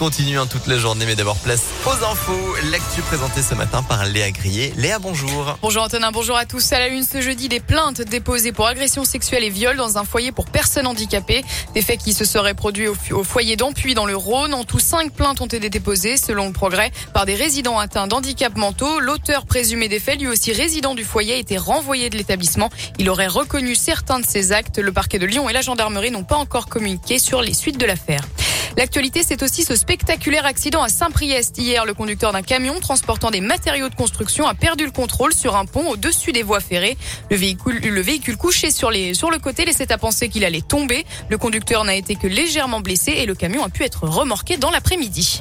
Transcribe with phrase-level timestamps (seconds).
[0.00, 2.54] Continue hein, toute la journée, mais d'abord place aux infos.
[2.70, 4.72] L'actu présentée ce matin par Léa Grillet.
[4.76, 5.58] Léa, bonjour.
[5.60, 6.72] Bonjour Antonin, bonjour à tous.
[6.72, 10.04] À la une ce jeudi, des plaintes déposées pour agression sexuelle et viol dans un
[10.04, 11.42] foyer pour personnes handicapées.
[11.74, 14.54] Des faits qui se seraient produits au, foyer d'Ampuy dans le Rhône.
[14.54, 18.56] En tout, cinq plaintes ont été déposées, selon le progrès, par des résidents atteints d'handicap
[18.56, 19.00] mentaux.
[19.00, 22.70] L'auteur présumé des faits, lui aussi résident du foyer, a été renvoyé de l'établissement.
[23.00, 24.78] Il aurait reconnu certains de ses actes.
[24.78, 27.86] Le parquet de Lyon et la gendarmerie n'ont pas encore communiqué sur les suites de
[27.86, 28.22] l'affaire.
[28.78, 31.58] L'actualité, c'est aussi ce spectaculaire accident à Saint-Priest.
[31.58, 35.56] Hier, le conducteur d'un camion transportant des matériaux de construction a perdu le contrôle sur
[35.56, 36.96] un pont au-dessus des voies ferrées.
[37.28, 41.04] Le véhicule, le véhicule couché sur le côté laissait à penser qu'il allait tomber.
[41.28, 44.70] Le conducteur n'a été que légèrement blessé et le camion a pu être remorqué dans
[44.70, 45.40] l'après-midi.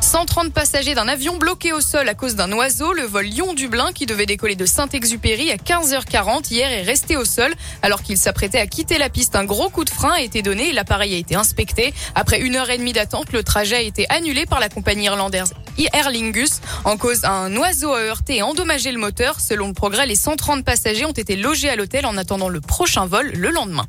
[0.00, 2.92] 130 passagers d'un avion bloqué au sol à cause d'un oiseau.
[2.92, 7.54] Le vol Lyon-Dublin qui devait décoller de Saint-Exupéry à 15h40 hier est resté au sol
[7.82, 9.36] alors qu'il s'apprêtait à quitter la piste.
[9.36, 11.92] Un gros coup de frein a été donné et l'appareil a été inspecté.
[12.14, 15.54] Après une heure et demie d'attente, le trajet a été annulé par la compagnie irlandaise
[15.78, 16.60] Aer Lingus.
[16.84, 19.40] En cause, un oiseau a heurté et endommagé le moteur.
[19.40, 23.06] Selon le progrès, les 130 passagers ont été logés à l'hôtel en attendant le prochain
[23.06, 23.86] vol le lendemain.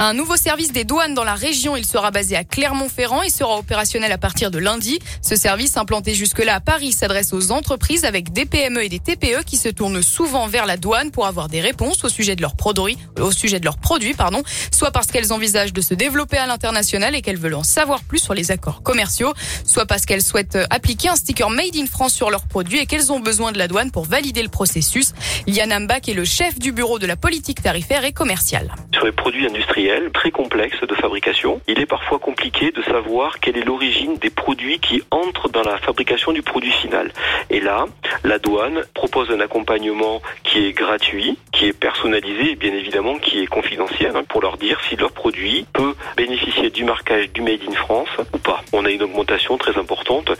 [0.00, 1.74] Un nouveau service des douanes dans la région.
[1.74, 5.00] Il sera basé à Clermont-Ferrand et sera opérationnel à partir de lundi.
[5.22, 9.42] Ce service implanté jusque-là à Paris s'adresse aux entreprises avec des PME et des TPE
[9.44, 12.54] qui se tournent souvent vers la douane pour avoir des réponses au sujet de leurs
[12.54, 16.46] produits, au sujet de leurs produits, pardon, soit parce qu'elles envisagent de se développer à
[16.46, 20.58] l'international et qu'elles veulent en savoir plus sur les accords commerciaux, soit parce qu'elles souhaitent
[20.70, 23.66] appliquer un sticker Made in France sur leurs produits et qu'elles ont besoin de la
[23.66, 25.12] douane pour valider le processus.
[25.48, 28.72] Liane Mbak est le chef du bureau de la politique tarifaire et commerciale.
[28.94, 31.60] Sur les produits industriels, très complexe de fabrication.
[31.66, 35.78] Il est parfois compliqué de savoir quelle est l'origine des produits qui entrent dans la
[35.78, 37.10] fabrication du produit final.
[37.50, 37.86] Et là,
[38.24, 43.40] la douane propose un accompagnement qui est gratuit, qui est personnalisé et bien évidemment qui
[43.40, 47.60] est confidentiel hein, pour leur dire si leur produit peut bénéficier du marquage du Made
[47.68, 48.62] in France ou pas.
[48.72, 50.30] On a une augmentation très importante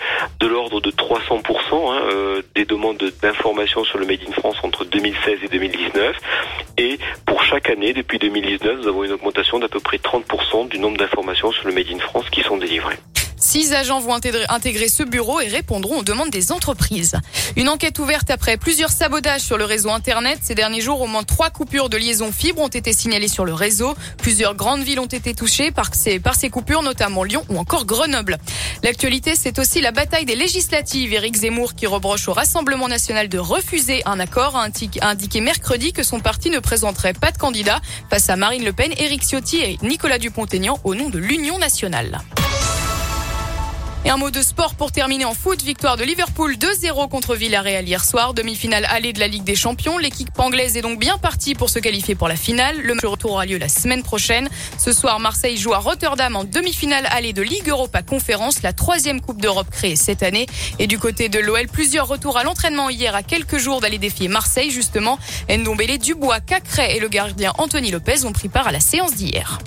[0.41, 1.41] de l'ordre de 300%
[1.73, 6.17] hein, euh, des demandes d'informations sur le Made in France entre 2016 et 2019.
[6.79, 10.79] Et pour chaque année, depuis 2019, nous avons une augmentation d'à peu près 30% du
[10.79, 12.99] nombre d'informations sur le Made in France qui sont délivrées.
[13.39, 17.17] Six agents vont intégrer ce bureau et répondront aux demandes des entreprises.
[17.57, 20.39] Une enquête ouverte après plusieurs sabotages sur le réseau Internet.
[20.43, 23.55] Ces derniers jours, au moins trois coupures de liaison fibre ont été signalées sur le
[23.55, 23.95] réseau.
[24.19, 28.39] Plusieurs grandes villes ont été touchées par ces, coupures, notamment Lyon ou encore Grenoble.
[28.83, 31.13] L'actualité, c'est aussi la bataille des législatives.
[31.13, 34.69] Éric Zemmour qui reproche au Rassemblement national de refuser un accord a
[35.09, 38.93] indiqué mercredi que son parti ne présenterait pas de candidat face à Marine Le Pen,
[38.99, 42.21] Éric Ciotti et Nicolas Dupont-Aignan au nom de l'Union nationale.
[44.05, 45.63] Et un mot de sport pour terminer en foot.
[45.63, 48.33] Victoire de Liverpool 2-0 contre Villarreal hier soir.
[48.33, 49.99] Demi-finale allée de la Ligue des Champions.
[49.99, 52.81] L'équipe anglaise est donc bien partie pour se qualifier pour la finale.
[52.81, 54.49] Le match retour aura lieu la semaine prochaine.
[54.79, 59.21] Ce soir, Marseille joue à Rotterdam en demi-finale allée de Ligue Europa Conférence, la troisième
[59.21, 60.47] Coupe d'Europe créée cette année.
[60.79, 64.29] Et du côté de l'OL, plusieurs retours à l'entraînement hier à quelques jours d'aller défier
[64.29, 65.19] Marseille justement.
[65.51, 69.59] Ndombele, Dubois, Cacré et le gardien Anthony Lopez ont pris part à la séance d'hier.